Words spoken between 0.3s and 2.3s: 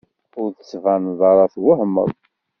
Ur d-tbaneḍ ara twehmeḍ.